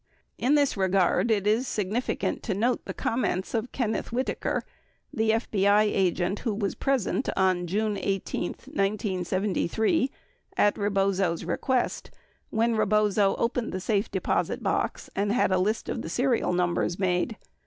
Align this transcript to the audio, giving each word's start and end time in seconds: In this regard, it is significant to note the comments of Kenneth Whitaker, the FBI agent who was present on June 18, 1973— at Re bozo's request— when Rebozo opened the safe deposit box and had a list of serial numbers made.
In 0.39 0.55
this 0.55 0.75
regard, 0.75 1.29
it 1.29 1.45
is 1.45 1.67
significant 1.67 2.41
to 2.41 2.55
note 2.55 2.85
the 2.85 2.91
comments 2.95 3.53
of 3.53 3.71
Kenneth 3.71 4.11
Whitaker, 4.11 4.63
the 5.13 5.29
FBI 5.29 5.83
agent 5.83 6.39
who 6.39 6.55
was 6.55 6.73
present 6.73 7.29
on 7.37 7.67
June 7.67 7.97
18, 7.99 8.53
1973— 8.65 10.09
at 10.57 10.75
Re 10.75 10.89
bozo's 10.89 11.45
request— 11.45 12.09
when 12.49 12.75
Rebozo 12.75 13.35
opened 13.35 13.71
the 13.71 13.79
safe 13.79 14.09
deposit 14.09 14.63
box 14.63 15.07
and 15.15 15.31
had 15.31 15.51
a 15.51 15.59
list 15.59 15.87
of 15.87 16.03
serial 16.09 16.51
numbers 16.51 16.97
made. 16.97 17.37